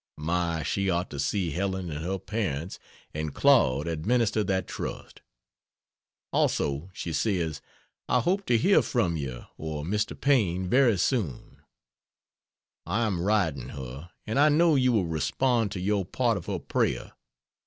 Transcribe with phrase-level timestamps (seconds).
[0.17, 2.79] My, she ought to see Helen and her parents
[3.13, 5.21] and Claude administer that trust!
[6.33, 7.61] Also she says:
[8.09, 10.19] "I hope to hear from you or Mr.
[10.19, 11.61] Paine very soon."
[12.83, 16.57] I am writing her, and I know you will respond to your part of her
[16.57, 17.11] prayer.